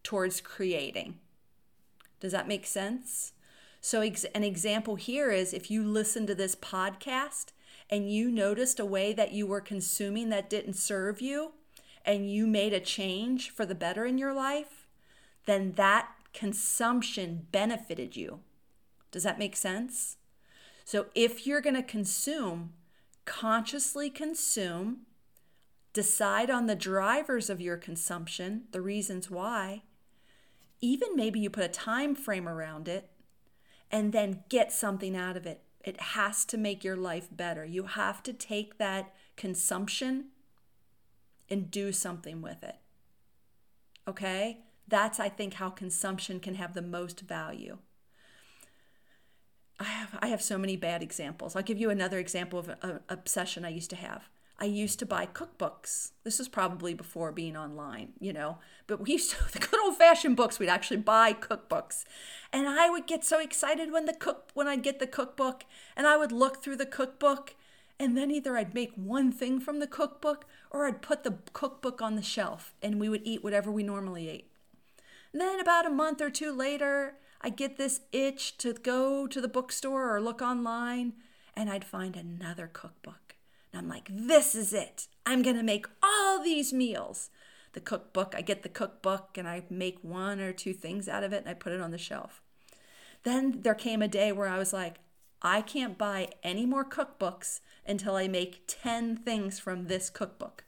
towards 0.03 0.41
creating. 0.41 1.19
Does 2.19 2.31
that 2.31 2.47
make 2.47 2.65
sense? 2.65 3.33
So, 3.81 4.01
ex- 4.01 4.25
an 4.35 4.43
example 4.43 4.95
here 4.95 5.31
is 5.31 5.53
if 5.53 5.71
you 5.71 5.83
listen 5.83 6.27
to 6.27 6.35
this 6.35 6.55
podcast 6.55 7.47
and 7.89 8.11
you 8.11 8.29
noticed 8.29 8.79
a 8.79 8.85
way 8.85 9.13
that 9.13 9.31
you 9.31 9.47
were 9.47 9.61
consuming 9.61 10.29
that 10.29 10.49
didn't 10.49 10.73
serve 10.73 11.21
you 11.21 11.53
and 12.05 12.29
you 12.29 12.45
made 12.45 12.73
a 12.73 12.79
change 12.79 13.49
for 13.49 13.65
the 13.65 13.75
better 13.75 14.05
in 14.05 14.17
your 14.17 14.33
life, 14.33 14.87
then 15.45 15.73
that 15.73 16.09
consumption 16.33 17.47
benefited 17.51 18.15
you. 18.15 18.39
Does 19.11 19.23
that 19.23 19.39
make 19.39 19.55
sense? 19.55 20.17
So, 20.83 21.07
if 21.15 21.47
you're 21.47 21.61
going 21.61 21.75
to 21.75 21.83
consume, 21.83 22.73
consciously 23.25 24.09
consume, 24.09 25.05
decide 25.93 26.49
on 26.49 26.67
the 26.67 26.75
drivers 26.75 27.49
of 27.49 27.61
your 27.61 27.77
consumption, 27.77 28.63
the 28.71 28.81
reasons 28.81 29.31
why, 29.31 29.83
even 30.81 31.15
maybe 31.15 31.39
you 31.39 31.49
put 31.49 31.63
a 31.63 31.69
time 31.69 32.13
frame 32.15 32.47
around 32.47 32.87
it 32.87 33.09
and 33.91 34.13
then 34.13 34.43
get 34.49 34.71
something 34.71 35.15
out 35.15 35.37
of 35.37 35.45
it. 35.45 35.61
It 35.83 35.99
has 36.01 36.45
to 36.45 36.57
make 36.57 36.83
your 36.83 36.97
life 36.97 37.27
better. 37.31 37.65
You 37.65 37.83
have 37.83 38.21
to 38.23 38.33
take 38.33 38.77
that 38.77 39.13
consumption 39.35 40.25
and 41.49 41.71
do 41.71 41.91
something 41.91 42.41
with 42.41 42.63
it. 42.63 42.75
Okay? 44.07 44.59
That's, 44.87 45.19
I 45.19 45.29
think, 45.29 45.55
how 45.55 45.69
consumption 45.69 46.39
can 46.39 46.55
have 46.55 46.73
the 46.73 46.81
most 46.81 47.21
value. 47.21 47.77
I 49.79 49.85
have, 49.85 50.19
I 50.21 50.27
have 50.27 50.41
so 50.41 50.57
many 50.57 50.75
bad 50.75 51.01
examples. 51.01 51.55
I'll 51.55 51.63
give 51.63 51.79
you 51.79 51.89
another 51.89 52.19
example 52.19 52.59
of 52.59 52.69
an 52.81 52.99
obsession 53.07 53.63
I 53.63 53.69
used 53.69 53.89
to 53.91 53.95
have. 53.95 54.27
I 54.61 54.65
used 54.65 54.99
to 54.99 55.05
buy 55.05 55.25
cookbooks. 55.25 56.11
This 56.25 56.37
was 56.37 56.49
probably 56.49 56.93
before 56.93 57.31
being 57.31 57.55
online, 57.55 58.11
you 58.19 58.33
know, 58.33 58.57
but 58.87 58.99
we 58.99 59.13
used 59.13 59.31
to, 59.31 59.37
the 59.53 59.59
good 59.59 59.79
old 59.79 59.95
fashioned 59.97 60.35
books, 60.35 60.59
we'd 60.59 60.67
actually 60.67 60.97
buy 60.97 61.31
cookbooks. 61.33 62.03
And 62.51 62.67
I 62.67 62.89
would 62.89 63.07
get 63.07 63.23
so 63.23 63.39
excited 63.39 63.91
when 63.91 64.05
the 64.05 64.13
cook, 64.13 64.49
when 64.53 64.67
I'd 64.67 64.83
get 64.83 64.99
the 64.99 65.07
cookbook 65.07 65.63
and 65.95 66.05
I 66.05 66.17
would 66.17 66.33
look 66.33 66.61
through 66.61 66.75
the 66.75 66.85
cookbook 66.85 67.55
and 67.97 68.17
then 68.17 68.31
either 68.31 68.57
I'd 68.57 68.73
make 68.73 68.91
one 68.95 69.31
thing 69.31 69.61
from 69.61 69.79
the 69.79 69.87
cookbook 69.87 70.45
or 70.71 70.85
I'd 70.85 71.01
put 71.01 71.23
the 71.23 71.37
cookbook 71.53 72.01
on 72.01 72.15
the 72.15 72.21
shelf 72.21 72.73
and 72.81 72.99
we 72.99 73.07
would 73.07 73.21
eat 73.23 73.43
whatever 73.43 73.71
we 73.71 73.83
normally 73.83 74.29
ate. 74.29 74.51
Then 75.33 75.59
about 75.59 75.85
a 75.85 75.91
month 75.91 76.21
or 76.21 76.29
two 76.29 76.51
later, 76.51 77.15
I 77.39 77.49
get 77.49 77.77
this 77.77 78.01
itch 78.11 78.57
to 78.57 78.73
go 78.73 79.25
to 79.25 79.39
the 79.39 79.47
bookstore 79.47 80.13
or 80.13 80.19
look 80.19 80.41
online 80.41 81.13
and 81.55 81.69
I'd 81.69 81.85
find 81.85 82.17
another 82.17 82.69
cookbook. 82.71 83.28
And 83.71 83.81
I'm 83.81 83.89
like, 83.89 84.09
this 84.11 84.55
is 84.55 84.73
it. 84.73 85.07
I'm 85.25 85.41
going 85.41 85.55
to 85.55 85.63
make 85.63 85.85
all 86.01 86.41
these 86.43 86.73
meals. 86.73 87.29
The 87.73 87.79
cookbook, 87.79 88.33
I 88.35 88.41
get 88.41 88.63
the 88.63 88.69
cookbook 88.69 89.37
and 89.37 89.47
I 89.47 89.63
make 89.69 89.99
one 90.01 90.39
or 90.39 90.51
two 90.51 90.73
things 90.73 91.07
out 91.07 91.23
of 91.23 91.33
it 91.33 91.41
and 91.41 91.49
I 91.49 91.53
put 91.53 91.73
it 91.73 91.81
on 91.81 91.91
the 91.91 91.97
shelf. 91.97 92.41
Then 93.23 93.61
there 93.61 93.75
came 93.75 94.01
a 94.01 94.07
day 94.07 94.31
where 94.31 94.47
I 94.47 94.57
was 94.57 94.73
like, 94.73 94.95
I 95.41 95.61
can't 95.61 95.97
buy 95.97 96.29
any 96.43 96.65
more 96.65 96.83
cookbooks 96.83 97.61
until 97.85 98.15
I 98.15 98.27
make 98.27 98.63
10 98.67 99.17
things 99.17 99.59
from 99.59 99.87
this 99.87 100.09
cookbook. 100.09 100.65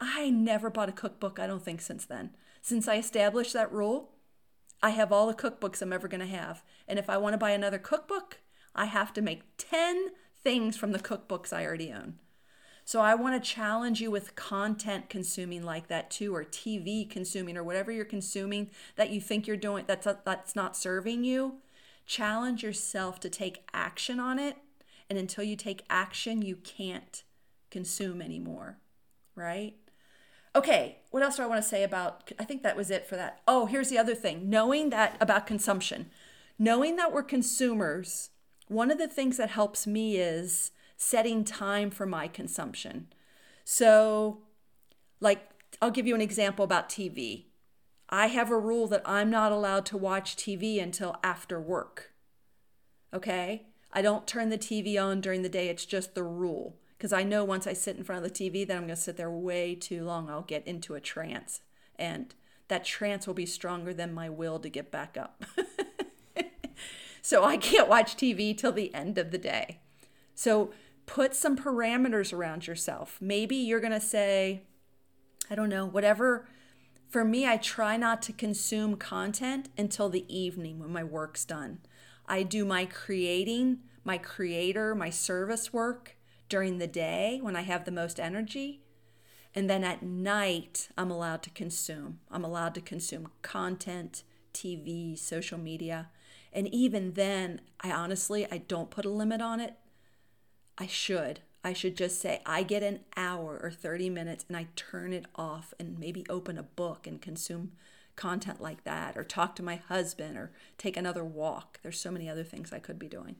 I 0.00 0.30
never 0.30 0.70
bought 0.70 0.88
a 0.88 0.92
cookbook, 0.92 1.38
I 1.38 1.46
don't 1.46 1.62
think, 1.62 1.80
since 1.80 2.04
then. 2.04 2.30
Since 2.60 2.88
I 2.88 2.96
established 2.96 3.52
that 3.52 3.72
rule, 3.72 4.10
I 4.82 4.90
have 4.90 5.12
all 5.12 5.26
the 5.26 5.34
cookbooks 5.34 5.82
I'm 5.82 5.92
ever 5.92 6.08
going 6.08 6.20
to 6.20 6.26
have. 6.26 6.62
And 6.88 6.98
if 6.98 7.10
I 7.10 7.16
want 7.16 7.34
to 7.34 7.38
buy 7.38 7.50
another 7.50 7.78
cookbook, 7.78 8.38
I 8.74 8.86
have 8.86 9.12
to 9.14 9.22
make 9.22 9.42
10 9.58 10.10
things 10.44 10.76
from 10.76 10.92
the 10.92 10.98
cookbooks 10.98 11.52
I 11.52 11.64
already 11.64 11.92
own. 11.92 12.18
So 12.84 13.00
I 13.00 13.14
want 13.14 13.42
to 13.42 13.48
challenge 13.48 14.00
you 14.00 14.10
with 14.10 14.34
content 14.34 15.08
consuming 15.08 15.62
like 15.62 15.88
that 15.88 16.10
too, 16.10 16.34
or 16.34 16.44
TV 16.44 17.08
consuming, 17.08 17.56
or 17.56 17.62
whatever 17.62 17.92
you're 17.92 18.04
consuming 18.04 18.70
that 18.96 19.10
you 19.10 19.20
think 19.20 19.46
you're 19.46 19.56
doing 19.56 19.84
that's 19.86 20.06
that's 20.24 20.56
not 20.56 20.76
serving 20.76 21.24
you. 21.24 21.58
Challenge 22.06 22.62
yourself 22.62 23.20
to 23.20 23.30
take 23.30 23.64
action 23.72 24.18
on 24.18 24.38
it, 24.38 24.56
and 25.08 25.18
until 25.18 25.44
you 25.44 25.54
take 25.54 25.84
action, 25.88 26.42
you 26.42 26.56
can't 26.56 27.22
consume 27.70 28.20
anymore, 28.20 28.78
right? 29.36 29.74
Okay, 30.54 30.98
what 31.10 31.22
else 31.22 31.36
do 31.36 31.44
I 31.44 31.46
want 31.46 31.62
to 31.62 31.68
say 31.68 31.84
about? 31.84 32.30
I 32.38 32.44
think 32.44 32.62
that 32.62 32.76
was 32.76 32.90
it 32.90 33.06
for 33.06 33.16
that. 33.16 33.40
Oh, 33.46 33.66
here's 33.66 33.88
the 33.88 33.98
other 33.98 34.14
thing 34.14 34.50
knowing 34.50 34.90
that 34.90 35.16
about 35.20 35.46
consumption, 35.46 36.10
knowing 36.58 36.96
that 36.96 37.12
we're 37.12 37.22
consumers 37.22 38.30
one 38.72 38.90
of 38.90 38.98
the 38.98 39.08
things 39.08 39.36
that 39.36 39.50
helps 39.50 39.86
me 39.86 40.16
is 40.16 40.70
setting 40.96 41.44
time 41.44 41.90
for 41.90 42.06
my 42.06 42.28
consumption. 42.28 43.08
So, 43.64 44.38
like, 45.20 45.48
I'll 45.80 45.90
give 45.90 46.06
you 46.06 46.14
an 46.14 46.20
example 46.20 46.64
about 46.64 46.88
TV. 46.88 47.46
I 48.08 48.26
have 48.26 48.50
a 48.50 48.58
rule 48.58 48.86
that 48.88 49.02
I'm 49.04 49.30
not 49.30 49.52
allowed 49.52 49.86
to 49.86 49.96
watch 49.96 50.36
TV 50.36 50.82
until 50.82 51.16
after 51.22 51.60
work. 51.60 52.12
Okay? 53.14 53.66
I 53.92 54.02
don't 54.02 54.26
turn 54.26 54.50
the 54.50 54.58
TV 54.58 55.02
on 55.02 55.20
during 55.20 55.42
the 55.42 55.48
day, 55.48 55.68
it's 55.68 55.86
just 55.86 56.14
the 56.14 56.22
rule. 56.22 56.76
Because 56.96 57.12
I 57.12 57.24
know 57.24 57.44
once 57.44 57.66
I 57.66 57.72
sit 57.72 57.96
in 57.96 58.04
front 58.04 58.24
of 58.24 58.32
the 58.32 58.50
TV, 58.50 58.66
then 58.66 58.76
I'm 58.76 58.82
going 58.84 58.94
to 58.94 59.00
sit 59.00 59.16
there 59.16 59.30
way 59.30 59.74
too 59.74 60.04
long. 60.04 60.30
I'll 60.30 60.42
get 60.42 60.66
into 60.66 60.94
a 60.94 61.00
trance. 61.00 61.60
And 61.96 62.32
that 62.68 62.84
trance 62.84 63.26
will 63.26 63.34
be 63.34 63.44
stronger 63.44 63.92
than 63.92 64.14
my 64.14 64.28
will 64.28 64.60
to 64.60 64.68
get 64.68 64.90
back 64.90 65.16
up. 65.16 65.44
So 67.22 67.44
I 67.44 67.56
can't 67.56 67.88
watch 67.88 68.16
TV 68.16 68.56
till 68.56 68.72
the 68.72 68.92
end 68.92 69.16
of 69.16 69.30
the 69.30 69.38
day. 69.38 69.80
So 70.34 70.72
put 71.06 71.34
some 71.34 71.56
parameters 71.56 72.32
around 72.32 72.66
yourself. 72.66 73.18
Maybe 73.20 73.56
you're 73.56 73.80
going 73.80 73.92
to 73.92 74.00
say, 74.00 74.62
I 75.48 75.54
don't 75.54 75.68
know, 75.68 75.86
whatever. 75.86 76.48
For 77.08 77.24
me, 77.24 77.46
I 77.46 77.58
try 77.58 77.96
not 77.96 78.22
to 78.22 78.32
consume 78.32 78.96
content 78.96 79.68
until 79.78 80.08
the 80.08 80.24
evening 80.34 80.80
when 80.80 80.92
my 80.92 81.04
work's 81.04 81.44
done. 81.44 81.78
I 82.26 82.42
do 82.42 82.64
my 82.64 82.86
creating, 82.86 83.78
my 84.04 84.18
creator, 84.18 84.94
my 84.94 85.10
service 85.10 85.72
work 85.72 86.16
during 86.48 86.78
the 86.78 86.86
day 86.86 87.38
when 87.40 87.54
I 87.54 87.62
have 87.62 87.84
the 87.84 87.90
most 87.92 88.18
energy. 88.18 88.82
And 89.54 89.68
then 89.68 89.84
at 89.84 90.02
night, 90.02 90.88
I'm 90.96 91.10
allowed 91.10 91.42
to 91.44 91.50
consume. 91.50 92.20
I'm 92.30 92.44
allowed 92.44 92.74
to 92.74 92.80
consume 92.80 93.28
content, 93.42 94.22
TV, 94.54 95.18
social 95.18 95.58
media. 95.58 96.08
And 96.52 96.68
even 96.68 97.12
then, 97.12 97.60
I 97.80 97.90
honestly, 97.92 98.46
I 98.50 98.58
don't 98.58 98.90
put 98.90 99.04
a 99.04 99.10
limit 99.10 99.40
on 99.40 99.60
it. 99.60 99.74
I 100.76 100.86
should. 100.86 101.40
I 101.64 101.72
should 101.72 101.96
just 101.96 102.20
say, 102.20 102.42
I 102.44 102.62
get 102.62 102.82
an 102.82 103.00
hour 103.16 103.58
or 103.62 103.70
30 103.70 104.10
minutes 104.10 104.44
and 104.48 104.56
I 104.56 104.66
turn 104.74 105.12
it 105.12 105.26
off 105.36 105.72
and 105.78 105.98
maybe 105.98 106.26
open 106.28 106.58
a 106.58 106.62
book 106.62 107.06
and 107.06 107.22
consume 107.22 107.72
content 108.16 108.60
like 108.60 108.84
that 108.84 109.16
or 109.16 109.24
talk 109.24 109.56
to 109.56 109.62
my 109.62 109.76
husband 109.76 110.36
or 110.36 110.52
take 110.76 110.96
another 110.96 111.24
walk. 111.24 111.78
There's 111.82 112.00
so 112.00 112.10
many 112.10 112.28
other 112.28 112.44
things 112.44 112.72
I 112.72 112.80
could 112.80 112.98
be 112.98 113.08
doing. 113.08 113.36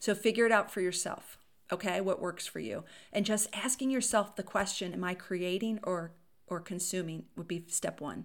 So 0.00 0.14
figure 0.14 0.46
it 0.46 0.52
out 0.52 0.72
for 0.72 0.80
yourself, 0.80 1.38
okay? 1.70 2.00
What 2.00 2.20
works 2.20 2.46
for 2.46 2.60
you. 2.60 2.84
And 3.12 3.26
just 3.26 3.48
asking 3.52 3.90
yourself 3.90 4.36
the 4.36 4.42
question, 4.42 4.94
am 4.94 5.04
I 5.04 5.14
creating 5.14 5.80
or 5.82 6.12
or 6.46 6.60
consuming 6.60 7.24
would 7.36 7.48
be 7.48 7.64
step 7.68 8.00
1. 8.00 8.24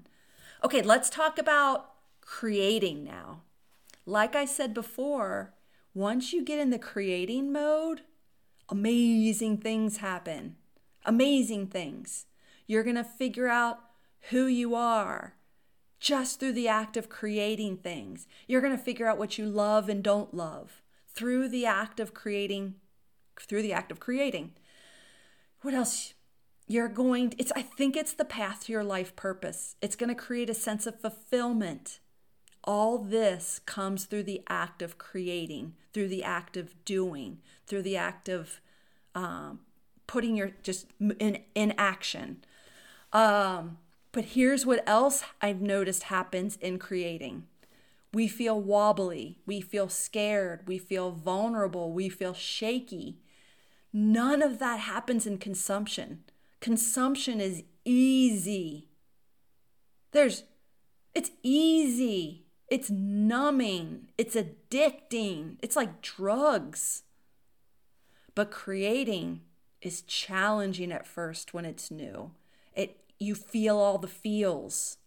Okay, 0.63 0.81
let's 0.81 1.09
talk 1.09 1.37
about 1.37 1.93
creating 2.21 3.03
now 3.03 3.41
like 4.11 4.35
I 4.35 4.43
said 4.43 4.73
before, 4.73 5.53
once 5.93 6.33
you 6.33 6.43
get 6.43 6.59
in 6.59 6.69
the 6.69 6.77
creating 6.77 7.53
mode, 7.53 8.01
amazing 8.67 9.59
things 9.59 9.97
happen. 9.97 10.57
Amazing 11.05 11.67
things. 11.67 12.25
You're 12.67 12.83
going 12.83 12.97
to 12.97 13.05
figure 13.05 13.47
out 13.47 13.79
who 14.29 14.47
you 14.47 14.75
are 14.75 15.35
just 16.01 16.41
through 16.41 16.51
the 16.51 16.67
act 16.67 16.97
of 16.97 17.07
creating 17.07 17.77
things. 17.77 18.27
You're 18.47 18.59
going 18.59 18.75
to 18.75 18.83
figure 18.83 19.07
out 19.07 19.17
what 19.17 19.37
you 19.37 19.45
love 19.45 19.87
and 19.87 20.03
don't 20.03 20.33
love 20.33 20.81
through 21.07 21.47
the 21.47 21.65
act 21.65 22.01
of 22.01 22.13
creating 22.13 22.75
through 23.39 23.61
the 23.61 23.73
act 23.73 23.93
of 23.93 24.01
creating. 24.01 24.51
What 25.61 25.73
else? 25.73 26.15
You're 26.67 26.89
going 26.89 27.33
it's 27.37 27.51
I 27.55 27.61
think 27.61 27.95
it's 27.95 28.13
the 28.13 28.25
path 28.25 28.65
to 28.65 28.73
your 28.73 28.83
life 28.83 29.15
purpose. 29.15 29.77
It's 29.81 29.95
going 29.95 30.09
to 30.09 30.15
create 30.15 30.49
a 30.49 30.53
sense 30.53 30.85
of 30.85 30.99
fulfillment. 30.99 31.99
All 32.63 32.97
this 32.99 33.59
comes 33.65 34.05
through 34.05 34.23
the 34.23 34.43
act 34.47 34.81
of 34.81 34.97
creating, 34.97 35.73
through 35.93 36.09
the 36.09 36.23
act 36.23 36.57
of 36.57 36.73
doing, 36.85 37.39
through 37.65 37.81
the 37.81 37.97
act 37.97 38.29
of 38.29 38.61
um, 39.15 39.61
putting 40.07 40.35
your 40.35 40.51
just 40.61 40.87
in, 40.99 41.39
in 41.55 41.73
action. 41.77 42.43
Um, 43.13 43.77
but 44.11 44.25
here's 44.25 44.65
what 44.65 44.83
else 44.87 45.23
I've 45.41 45.61
noticed 45.61 46.03
happens 46.03 46.57
in 46.57 46.79
creating 46.79 47.47
we 48.13 48.27
feel 48.27 48.59
wobbly, 48.59 49.37
we 49.45 49.61
feel 49.61 49.87
scared, 49.87 50.67
we 50.67 50.77
feel 50.77 51.11
vulnerable, 51.11 51.93
we 51.93 52.09
feel 52.09 52.33
shaky. 52.33 53.19
None 53.93 54.41
of 54.41 54.59
that 54.59 54.81
happens 54.81 55.25
in 55.25 55.37
consumption. 55.37 56.23
Consumption 56.59 57.39
is 57.39 57.63
easy. 57.85 58.89
There's, 60.11 60.43
it's 61.15 61.31
easy. 61.41 62.45
It's 62.71 62.89
numbing, 62.89 64.07
it's 64.17 64.33
addicting, 64.33 65.57
it's 65.61 65.75
like 65.75 66.01
drugs. 66.01 67.03
But 68.33 68.49
creating 68.49 69.41
is 69.81 70.03
challenging 70.03 70.89
at 70.93 71.05
first 71.05 71.53
when 71.53 71.65
it's 71.65 71.91
new. 71.91 72.31
It 72.73 72.97
you 73.19 73.35
feel 73.35 73.77
all 73.77 73.97
the 73.97 74.07
feels. 74.07 74.99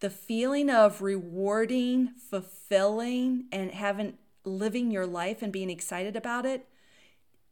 The 0.00 0.08
feeling 0.08 0.70
of 0.70 1.02
rewarding, 1.02 2.14
fulfilling 2.30 3.44
and 3.52 3.72
having 3.72 4.16
living 4.44 4.90
your 4.90 5.06
life 5.06 5.42
and 5.42 5.52
being 5.52 5.68
excited 5.68 6.16
about 6.16 6.46
it 6.46 6.66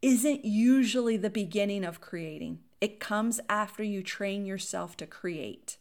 isn't 0.01 0.47
usually 0.47 1.19
the 1.19 1.29
beginning 1.29 1.85
of 1.85 2.01
creating. 2.01 2.61
It 2.81 2.99
comes 2.99 3.41
after 3.51 3.83
you 3.83 4.03
train 4.03 4.47
yourself 4.47 4.97
to 4.97 5.07
create. 5.07 5.77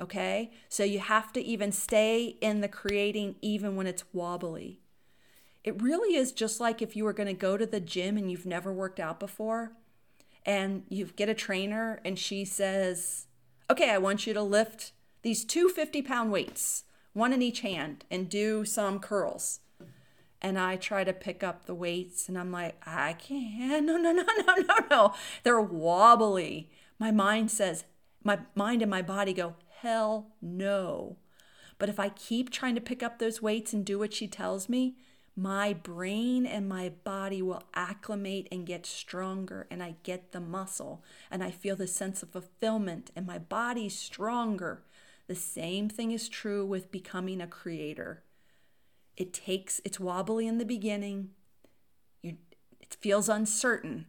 Okay? 0.00 0.50
So 0.68 0.84
you 0.84 1.00
have 1.00 1.32
to 1.32 1.40
even 1.42 1.72
stay 1.72 2.36
in 2.40 2.60
the 2.60 2.68
creating 2.68 3.36
even 3.42 3.76
when 3.76 3.86
it's 3.86 4.04
wobbly. 4.12 4.78
It 5.64 5.82
really 5.82 6.16
is 6.16 6.32
just 6.32 6.60
like 6.60 6.80
if 6.80 6.96
you 6.96 7.04
were 7.04 7.12
going 7.12 7.26
to 7.26 7.32
go 7.32 7.56
to 7.56 7.66
the 7.66 7.80
gym 7.80 8.16
and 8.16 8.30
you've 8.30 8.46
never 8.46 8.72
worked 8.72 9.00
out 9.00 9.20
before 9.20 9.72
and 10.46 10.84
you 10.88 11.06
get 11.06 11.28
a 11.28 11.34
trainer 11.34 12.00
and 12.04 12.18
she 12.18 12.44
says, 12.44 13.26
Okay, 13.70 13.90
I 13.90 13.98
want 13.98 14.26
you 14.26 14.32
to 14.32 14.42
lift 14.42 14.92
these 15.22 15.44
two 15.44 15.68
50 15.68 16.00
pound 16.02 16.32
weights, 16.32 16.84
one 17.12 17.32
in 17.32 17.42
each 17.42 17.60
hand, 17.60 18.04
and 18.10 18.28
do 18.28 18.64
some 18.64 18.98
curls. 18.98 19.60
And 20.40 20.58
I 20.58 20.76
try 20.76 21.04
to 21.04 21.12
pick 21.12 21.42
up 21.42 21.66
the 21.66 21.74
weights 21.74 22.28
and 22.28 22.38
I'm 22.38 22.52
like, 22.52 22.76
I 22.86 23.14
can't. 23.14 23.84
No, 23.88 23.96
no, 23.96 24.12
no, 24.12 24.22
no, 24.22 24.54
no, 24.54 24.74
no. 24.90 25.14
They're 25.42 25.60
wobbly. 25.60 26.70
My 26.98 27.10
mind 27.10 27.50
says, 27.50 27.84
my 28.24 28.38
mind 28.54 28.82
and 28.82 28.90
my 28.90 29.02
body 29.02 29.32
go, 29.32 29.54
Hell 29.82 30.32
no. 30.42 31.18
But 31.78 31.88
if 31.88 32.00
I 32.00 32.08
keep 32.08 32.50
trying 32.50 32.74
to 32.74 32.80
pick 32.80 33.02
up 33.02 33.18
those 33.18 33.40
weights 33.40 33.72
and 33.72 33.84
do 33.84 33.98
what 33.98 34.12
she 34.12 34.26
tells 34.26 34.68
me, 34.68 34.96
my 35.36 35.72
brain 35.72 36.46
and 36.46 36.68
my 36.68 36.88
body 37.04 37.42
will 37.42 37.62
acclimate 37.74 38.48
and 38.50 38.66
get 38.66 38.84
stronger, 38.84 39.68
and 39.70 39.80
I 39.80 39.94
get 40.02 40.32
the 40.32 40.40
muscle, 40.40 41.04
and 41.30 41.44
I 41.44 41.52
feel 41.52 41.76
the 41.76 41.86
sense 41.86 42.24
of 42.24 42.30
fulfillment, 42.30 43.12
and 43.14 43.24
my 43.24 43.38
body's 43.38 43.96
stronger. 43.96 44.82
The 45.28 45.36
same 45.36 45.88
thing 45.88 46.10
is 46.10 46.28
true 46.28 46.66
with 46.66 46.90
becoming 46.90 47.40
a 47.40 47.46
creator. 47.46 48.24
It 49.16 49.32
takes, 49.32 49.80
it's 49.84 50.00
wobbly 50.00 50.48
in 50.48 50.58
the 50.58 50.64
beginning, 50.64 51.30
you, 52.20 52.38
it 52.80 52.96
feels 53.00 53.28
uncertain, 53.28 54.06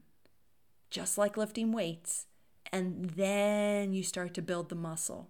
just 0.90 1.16
like 1.16 1.38
lifting 1.38 1.72
weights, 1.72 2.26
and 2.72 3.12
then 3.12 3.94
you 3.94 4.02
start 4.02 4.34
to 4.34 4.42
build 4.42 4.70
the 4.70 4.76
muscle. 4.76 5.30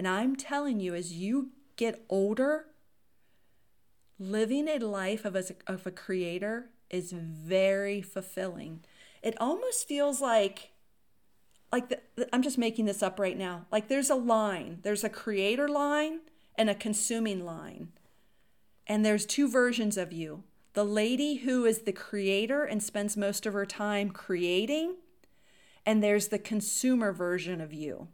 And 0.00 0.08
I'm 0.08 0.34
telling 0.34 0.80
you, 0.80 0.94
as 0.94 1.12
you 1.12 1.50
get 1.76 2.06
older, 2.08 2.64
living 4.18 4.66
a 4.66 4.78
life 4.78 5.26
of 5.26 5.36
a, 5.36 5.44
of 5.66 5.86
a 5.86 5.90
creator 5.90 6.70
is 6.88 7.12
very 7.12 8.00
fulfilling. 8.00 8.80
It 9.22 9.38
almost 9.38 9.86
feels 9.86 10.22
like 10.22 10.70
like 11.70 11.90
the, 11.90 12.00
I'm 12.32 12.40
just 12.40 12.56
making 12.56 12.86
this 12.86 13.02
up 13.02 13.18
right 13.20 13.36
now. 13.36 13.66
Like 13.70 13.88
there's 13.88 14.08
a 14.08 14.14
line. 14.14 14.78
There's 14.80 15.04
a 15.04 15.10
creator 15.10 15.68
line 15.68 16.20
and 16.54 16.70
a 16.70 16.74
consuming 16.74 17.44
line. 17.44 17.88
And 18.86 19.04
there's 19.04 19.26
two 19.26 19.50
versions 19.50 19.98
of 19.98 20.14
you. 20.14 20.44
The 20.72 20.82
lady 20.82 21.34
who 21.34 21.66
is 21.66 21.80
the 21.80 21.92
creator 21.92 22.64
and 22.64 22.82
spends 22.82 23.18
most 23.18 23.44
of 23.44 23.52
her 23.52 23.66
time 23.66 24.12
creating, 24.12 24.94
and 25.84 26.02
there's 26.02 26.28
the 26.28 26.38
consumer 26.38 27.12
version 27.12 27.60
of 27.60 27.74
you. 27.74 28.08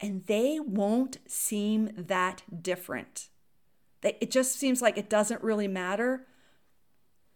And 0.00 0.24
they 0.26 0.60
won't 0.60 1.18
seem 1.26 1.90
that 1.96 2.42
different. 2.62 3.28
It 4.02 4.30
just 4.30 4.52
seems 4.58 4.80
like 4.80 4.96
it 4.96 5.10
doesn't 5.10 5.42
really 5.42 5.68
matter. 5.68 6.26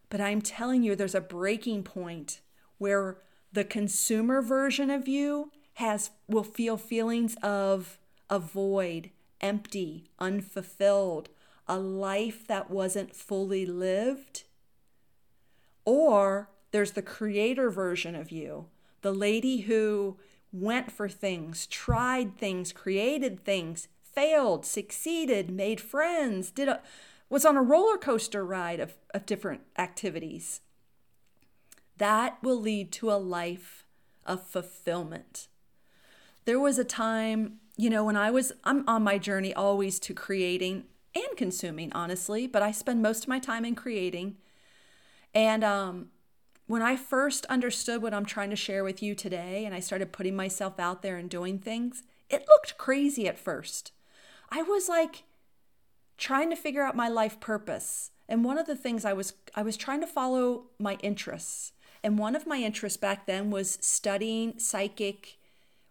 But 0.08 0.20
I'm 0.20 0.40
telling 0.40 0.82
you, 0.82 0.94
there's 0.94 1.14
a 1.14 1.20
breaking 1.20 1.82
point 1.82 2.40
where 2.78 3.18
the 3.52 3.64
consumer 3.64 4.42
version 4.42 4.90
of 4.90 5.08
you 5.08 5.50
has 5.74 6.10
will 6.28 6.44
feel 6.44 6.76
feelings 6.76 7.34
of 7.42 7.98
a 8.30 8.38
void, 8.38 9.10
empty, 9.40 10.04
unfulfilled, 10.18 11.30
a 11.66 11.78
life 11.78 12.46
that 12.46 12.70
wasn't 12.70 13.16
fully 13.16 13.66
lived. 13.66 14.44
Or 15.84 16.50
there's 16.70 16.92
the 16.92 17.02
creator 17.02 17.70
version 17.70 18.14
of 18.14 18.30
you, 18.30 18.66
the 19.00 19.12
lady 19.12 19.62
who 19.62 20.16
went 20.52 20.92
for 20.92 21.08
things, 21.08 21.66
tried 21.66 22.36
things, 22.36 22.72
created 22.72 23.44
things, 23.44 23.88
failed, 24.02 24.66
succeeded, 24.66 25.50
made 25.50 25.80
friends, 25.80 26.50
did 26.50 26.68
a 26.68 26.80
was 27.28 27.46
on 27.46 27.56
a 27.56 27.62
roller 27.62 27.96
coaster 27.96 28.44
ride 28.44 28.78
of, 28.78 28.94
of 29.14 29.24
different 29.24 29.62
activities. 29.78 30.60
That 31.96 32.36
will 32.42 32.60
lead 32.60 32.92
to 32.92 33.10
a 33.10 33.16
life 33.16 33.86
of 34.26 34.46
fulfillment. 34.46 35.48
There 36.44 36.60
was 36.60 36.78
a 36.78 36.84
time, 36.84 37.60
you 37.78 37.88
know, 37.88 38.04
when 38.04 38.16
I 38.16 38.30
was 38.30 38.52
I'm 38.64 38.86
on 38.86 39.02
my 39.02 39.16
journey 39.16 39.54
always 39.54 39.98
to 40.00 40.14
creating 40.14 40.84
and 41.14 41.36
consuming, 41.36 41.90
honestly, 41.94 42.46
but 42.46 42.62
I 42.62 42.70
spend 42.70 43.00
most 43.00 43.24
of 43.24 43.28
my 43.28 43.38
time 43.38 43.64
in 43.64 43.74
creating. 43.74 44.36
And 45.34 45.64
um 45.64 46.08
when 46.66 46.82
I 46.82 46.96
first 46.96 47.44
understood 47.46 48.02
what 48.02 48.14
I'm 48.14 48.24
trying 48.24 48.50
to 48.50 48.56
share 48.56 48.84
with 48.84 49.02
you 49.02 49.14
today 49.14 49.64
and 49.64 49.74
I 49.74 49.80
started 49.80 50.12
putting 50.12 50.36
myself 50.36 50.78
out 50.78 51.02
there 51.02 51.16
and 51.16 51.28
doing 51.28 51.58
things, 51.58 52.02
it 52.28 52.46
looked 52.48 52.78
crazy 52.78 53.28
at 53.28 53.38
first. 53.38 53.92
I 54.50 54.62
was 54.62 54.88
like 54.88 55.24
trying 56.16 56.50
to 56.50 56.56
figure 56.56 56.82
out 56.82 56.96
my 56.96 57.08
life 57.08 57.40
purpose. 57.40 58.10
And 58.28 58.44
one 58.44 58.58
of 58.58 58.66
the 58.66 58.76
things 58.76 59.04
I 59.04 59.12
was 59.12 59.34
I 59.54 59.62
was 59.62 59.76
trying 59.76 60.00
to 60.00 60.06
follow 60.06 60.66
my 60.78 60.94
interests. 61.02 61.72
And 62.04 62.18
one 62.18 62.34
of 62.34 62.46
my 62.46 62.58
interests 62.58 62.96
back 62.96 63.26
then 63.26 63.50
was 63.50 63.78
studying 63.80 64.58
psychic 64.58 65.38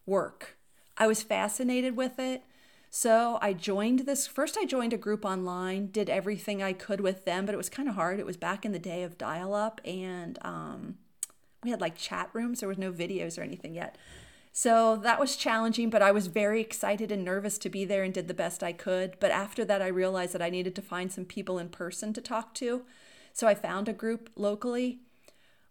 work. 0.06 0.58
I 0.98 1.08
was 1.08 1.24
fascinated 1.24 1.96
with 1.96 2.20
it. 2.20 2.44
So 2.94 3.40
I 3.42 3.54
joined 3.54 4.00
this 4.00 4.28
first 4.28 4.58
I 4.58 4.66
joined 4.66 4.92
a 4.92 4.98
group 4.98 5.24
online, 5.24 5.88
did 5.88 6.10
everything 6.10 6.62
I 6.62 6.74
could 6.74 7.00
with 7.00 7.24
them, 7.24 7.46
but 7.46 7.56
it 7.56 7.58
was 7.58 7.70
kind 7.70 7.88
of 7.88 7.96
hard. 7.96 8.20
It 8.20 8.26
was 8.26 8.36
back 8.36 8.66
in 8.66 8.74
the 8.74 8.80
day 8.80 9.04
of 9.04 9.18
dial 9.18 9.56
up 9.56 9.80
and 9.86 10.38
um, 10.42 10.98
we 11.64 11.70
had 11.70 11.80
like 11.80 11.96
chat 11.98 12.30
rooms. 12.34 12.60
There 12.60 12.68
was 12.68 12.78
no 12.78 12.92
videos 12.92 13.40
or 13.40 13.44
anything 13.44 13.74
yet. 13.74 13.98
So 14.52 14.98
that 14.98 15.22
was 15.22 15.38
challenging, 15.38 15.90
but 15.90 16.02
I 16.02 16.12
was 16.12 16.28
very 16.28 16.60
excited 16.60 17.14
and 17.14 17.24
nervous 17.24 17.58
to 17.60 17.70
be 17.70 17.86
there 17.86 18.04
and 18.04 18.14
did 18.14 18.28
the 18.28 18.34
best 18.34 18.62
I 18.62 18.74
could. 18.74 19.16
But 19.22 19.32
after 19.32 19.64
that, 19.64 19.82
I 19.82 19.88
realized 19.88 20.34
that 20.34 20.42
I 20.42 20.50
needed 20.50 20.76
to 20.76 20.82
find 20.82 21.10
some 21.10 21.24
people 21.24 21.58
in 21.58 21.70
person 21.70 22.12
to 22.12 22.20
talk 22.20 22.54
to. 22.56 22.84
So 23.32 23.48
I 23.48 23.56
found 23.56 23.88
a 23.88 23.94
group 23.94 24.30
locally. 24.36 25.00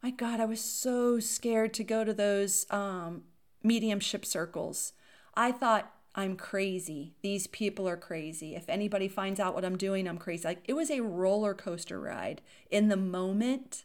My 0.02 0.11
God, 0.11 0.40
I 0.40 0.46
was 0.46 0.62
so 0.62 1.20
scared 1.20 1.74
to 1.74 1.85
go 1.85 2.02
to 2.02 2.14
those 2.14 2.64
um, 2.70 3.24
mediumship 3.62 4.24
circles. 4.24 4.94
I 5.35 5.52
thought, 5.52 5.92
I'm 6.14 6.37
crazy. 6.37 7.14
These 7.23 7.46
people 7.46 7.88
are 7.88 7.96
crazy. 7.96 8.57
If 8.57 8.68
anybody 8.68 9.09
finds 9.09 9.38
out 9.38 9.55
what 9.55 9.64
I'm 9.64 9.77
doing, 9.77 10.09
I'm 10.09 10.18
crazy. 10.18 10.46
Like 10.46 10.64
it 10.66 10.75
was 10.75 10.90
a 10.90 11.03
roller 11.03 11.55
coaster 11.55 12.01
ride. 12.01 12.42
In 12.70 12.88
the 12.88 12.96
moment, 12.96 13.85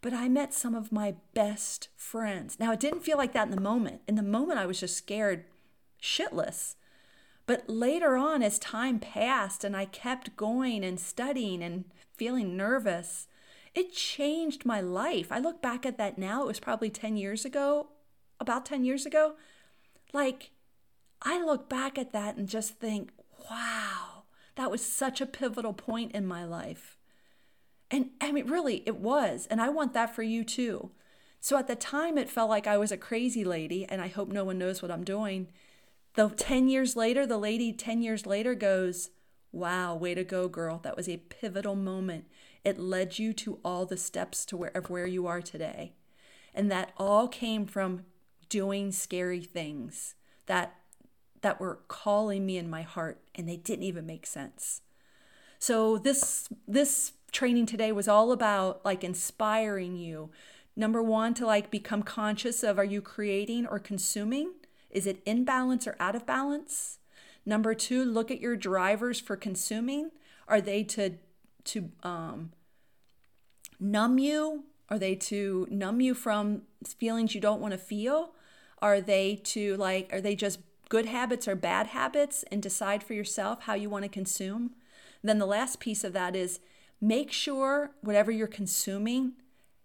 but 0.00 0.12
I 0.12 0.28
met 0.28 0.52
some 0.52 0.74
of 0.74 0.92
my 0.92 1.14
best 1.32 1.88
friends. 1.96 2.60
Now, 2.60 2.72
it 2.72 2.80
didn't 2.80 3.04
feel 3.04 3.16
like 3.16 3.32
that 3.32 3.48
in 3.48 3.54
the 3.54 3.60
moment. 3.60 4.02
In 4.06 4.16
the 4.16 4.22
moment, 4.22 4.58
I 4.58 4.66
was 4.66 4.78
just 4.78 4.98
scared 4.98 5.44
shitless. 6.00 6.74
But 7.46 7.68
later 7.68 8.16
on, 8.16 8.42
as 8.42 8.58
time 8.58 8.98
passed 8.98 9.64
and 9.64 9.76
I 9.76 9.86
kept 9.86 10.36
going 10.36 10.84
and 10.84 11.00
studying 11.00 11.62
and 11.62 11.86
feeling 12.16 12.56
nervous, 12.56 13.26
it 13.74 13.92
changed 13.92 14.64
my 14.64 14.80
life. 14.80 15.32
I 15.32 15.38
look 15.38 15.60
back 15.60 15.84
at 15.84 15.96
that 15.98 16.18
now, 16.18 16.42
it 16.42 16.48
was 16.48 16.60
probably 16.60 16.90
10 16.90 17.16
years 17.16 17.44
ago, 17.44 17.88
about 18.38 18.66
10 18.66 18.84
years 18.84 19.04
ago. 19.04 19.34
Like, 20.12 20.50
I 21.24 21.42
look 21.42 21.68
back 21.68 21.98
at 21.98 22.12
that 22.12 22.36
and 22.36 22.48
just 22.48 22.78
think, 22.78 23.10
wow, 23.50 24.24
that 24.56 24.70
was 24.70 24.84
such 24.84 25.20
a 25.20 25.26
pivotal 25.26 25.72
point 25.72 26.12
in 26.12 26.26
my 26.26 26.44
life. 26.44 26.98
And 27.90 28.10
I 28.20 28.32
mean, 28.32 28.46
really, 28.46 28.82
it 28.86 28.96
was. 28.96 29.46
And 29.50 29.60
I 29.60 29.68
want 29.68 29.94
that 29.94 30.14
for 30.14 30.22
you 30.22 30.44
too. 30.44 30.90
So 31.40 31.58
at 31.58 31.66
the 31.66 31.76
time, 31.76 32.16
it 32.16 32.30
felt 32.30 32.50
like 32.50 32.66
I 32.66 32.78
was 32.78 32.90
a 32.90 32.96
crazy 32.96 33.44
lady, 33.44 33.84
and 33.84 34.00
I 34.00 34.08
hope 34.08 34.30
no 34.30 34.44
one 34.44 34.58
knows 34.58 34.80
what 34.80 34.90
I'm 34.90 35.04
doing. 35.04 35.48
Though 36.14 36.30
10 36.30 36.68
years 36.68 36.96
later, 36.96 37.26
the 37.26 37.38
lady 37.38 37.72
10 37.72 38.02
years 38.02 38.24
later 38.24 38.54
goes, 38.54 39.10
Wow, 39.52 39.94
way 39.94 40.14
to 40.14 40.24
go, 40.24 40.48
girl. 40.48 40.80
That 40.82 40.96
was 40.96 41.08
a 41.08 41.18
pivotal 41.18 41.76
moment. 41.76 42.24
It 42.64 42.78
led 42.78 43.18
you 43.18 43.32
to 43.34 43.60
all 43.64 43.86
the 43.86 43.96
steps 43.96 44.44
to 44.46 44.56
where, 44.56 44.70
of 44.70 44.90
where 44.90 45.06
you 45.06 45.26
are 45.26 45.40
today. 45.40 45.92
And 46.54 46.70
that 46.72 46.92
all 46.96 47.28
came 47.28 47.66
from 47.66 48.04
doing 48.48 48.90
scary 48.90 49.42
things 49.42 50.14
that 50.46 50.74
that 51.44 51.60
were 51.60 51.80
calling 51.88 52.46
me 52.46 52.56
in 52.56 52.70
my 52.70 52.80
heart 52.80 53.20
and 53.34 53.46
they 53.46 53.58
didn't 53.58 53.84
even 53.84 54.06
make 54.06 54.26
sense. 54.26 54.80
So 55.58 55.98
this 55.98 56.48
this 56.66 57.12
training 57.32 57.66
today 57.66 57.92
was 57.92 58.08
all 58.08 58.32
about 58.32 58.82
like 58.82 59.04
inspiring 59.04 59.94
you. 59.94 60.30
Number 60.74 61.02
one, 61.02 61.34
to 61.34 61.44
like 61.44 61.70
become 61.70 62.02
conscious 62.02 62.62
of 62.62 62.78
are 62.78 62.84
you 62.84 63.02
creating 63.02 63.66
or 63.66 63.78
consuming? 63.78 64.52
Is 64.90 65.06
it 65.06 65.20
in 65.26 65.44
balance 65.44 65.86
or 65.86 65.96
out 66.00 66.16
of 66.16 66.24
balance? 66.24 66.98
Number 67.44 67.74
two, 67.74 68.06
look 68.06 68.30
at 68.30 68.40
your 68.40 68.56
drivers 68.56 69.20
for 69.20 69.36
consuming. 69.36 70.12
Are 70.48 70.62
they 70.62 70.82
to 70.84 71.18
to 71.64 71.90
um, 72.02 72.52
numb 73.78 74.18
you? 74.18 74.64
Are 74.88 74.98
they 74.98 75.14
to 75.14 75.68
numb 75.70 76.00
you 76.00 76.14
from 76.14 76.62
feelings 76.86 77.34
you 77.34 77.40
don't 77.42 77.60
want 77.60 77.72
to 77.72 77.78
feel? 77.78 78.32
Are 78.80 79.02
they 79.02 79.36
to 79.44 79.76
like, 79.76 80.10
are 80.10 80.22
they 80.22 80.36
just 80.36 80.60
good 80.88 81.06
habits 81.06 81.48
or 81.48 81.56
bad 81.56 81.88
habits 81.88 82.44
and 82.50 82.62
decide 82.62 83.02
for 83.02 83.14
yourself 83.14 83.62
how 83.62 83.74
you 83.74 83.90
want 83.90 84.04
to 84.04 84.08
consume? 84.08 84.74
then 85.22 85.38
the 85.38 85.46
last 85.46 85.80
piece 85.80 86.04
of 86.04 86.12
that 86.12 86.36
is 86.36 86.60
Make 87.04 87.32
sure 87.32 87.90
whatever 88.00 88.30
you're 88.30 88.46
consuming 88.46 89.34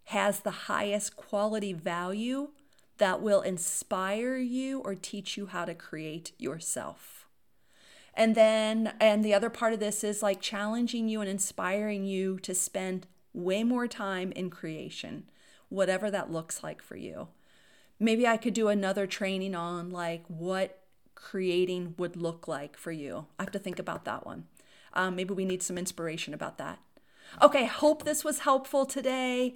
has 0.06 0.40
the 0.40 0.52
highest 0.52 1.18
quality 1.18 1.74
value 1.74 2.52
that 2.98 3.22
will 3.22 3.42
inspire 3.42 4.38
you 4.38 4.80
or 4.80 4.96
teach 4.96 5.36
you 5.36 5.48
how 5.48 5.66
to 5.66 5.76
create 5.76 6.32
yourself. 6.38 7.28
And 8.14 8.36
then, 8.36 8.94
and 9.02 9.24
the 9.24 9.34
other 9.34 9.50
part 9.50 9.74
of 9.74 9.82
this 9.82 10.02
is 10.02 10.24
like 10.24 10.40
challenging 10.40 11.10
you 11.10 11.20
and 11.20 11.30
inspiring 11.30 12.06
you 12.06 12.40
to 12.40 12.56
spend 12.56 13.06
way 13.34 13.66
more 13.66 13.88
time 13.88 14.32
in 14.32 14.50
creation, 14.50 15.30
whatever 15.68 16.10
that 16.10 16.32
looks 16.32 16.64
like 16.64 16.82
for 16.82 16.96
you. 16.96 17.28
Maybe 18.00 18.26
I 18.26 18.38
could 18.38 18.54
do 18.54 18.70
another 18.70 19.08
training 19.08 19.56
on 19.56 19.90
like 19.90 20.24
what 20.30 20.79
creating 21.22 21.96
would 21.98 22.16
look 22.16 22.48
like 22.48 22.78
for 22.78 22.92
you. 22.92 23.28
I 23.38 23.44
have 23.44 23.52
to 23.52 23.60
think 23.60 23.80
about 23.80 24.06
that 24.06 24.26
one. 24.26 24.46
Um, 24.94 25.16
maybe 25.16 25.34
we 25.34 25.46
need 25.46 25.62
some 25.62 25.78
inspiration 25.78 26.34
about 26.34 26.58
that. 26.58 26.80
Okay, 27.42 27.66
hope 27.66 28.04
this 28.04 28.24
was 28.24 28.40
helpful 28.40 28.86
today. 28.86 29.56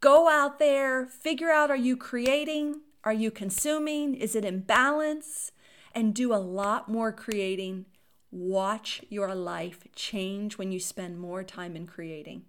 Go 0.00 0.28
out 0.28 0.58
there, 0.58 1.06
figure 1.06 1.50
out 1.50 1.70
are 1.70 1.76
you 1.76 1.96
creating? 1.96 2.80
Are 3.04 3.12
you 3.12 3.30
consuming? 3.30 4.14
Is 4.14 4.34
it 4.34 4.44
in 4.44 4.60
balance? 4.60 5.52
And 5.94 6.14
do 6.14 6.32
a 6.32 6.36
lot 6.36 6.88
more 6.88 7.12
creating 7.12 7.86
watch 8.30 9.02
your 9.08 9.34
life 9.34 9.86
change 9.94 10.58
when 10.58 10.72
you 10.72 10.80
spend 10.80 11.18
more 11.18 11.42
time 11.42 11.76
in 11.76 11.86
creating. 11.86 12.44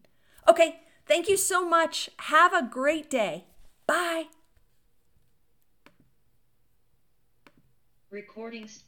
Okay, 0.47 0.81
thank 1.05 1.27
you 1.29 1.37
so 1.37 1.67
much. 1.67 2.09
Have 2.17 2.53
a 2.53 2.67
great 2.67 3.09
day. 3.09 3.45
Bye. 3.87 4.27
Recordings 8.11 8.83